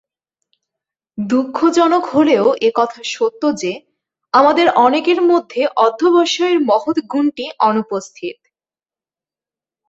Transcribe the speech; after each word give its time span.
দুঃখজনক 1.17 2.03
হলেও 2.05 2.45
এ 2.61 2.69
কথা 2.75 2.99
সত্য 3.05 3.41
যে, 3.57 3.71
আমাদের 4.33 4.67
অনেকের 4.77 5.19
মধ্যে 5.21 5.61
অধ্যবসায়ের 5.77 6.59
মহৎ 6.61 6.97
গুণটি 7.11 7.45
অনুপস্থিত। 7.59 8.37